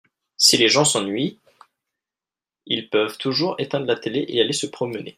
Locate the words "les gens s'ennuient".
0.57-1.37